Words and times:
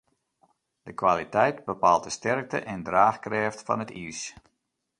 De 0.83 0.93
kwaliteit 0.93 1.65
bepaalt 1.65 2.03
de 2.05 2.09
sterkte 2.17 2.59
en 2.71 2.81
draachkrêft 2.87 3.61
fan 3.67 3.83
it 3.85 3.91
iis. 4.01 4.21